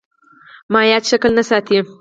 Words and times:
مایعات 0.73 1.03
شکل 1.11 1.29
نه 1.37 1.43
ساتي. 1.49 1.77